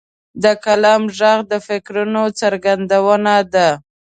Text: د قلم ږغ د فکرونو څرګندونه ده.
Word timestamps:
د 0.43 0.45
قلم 0.63 1.01
ږغ 1.17 1.37
د 1.51 1.53
فکرونو 1.67 2.23
څرګندونه 2.39 3.33
ده. 3.53 3.69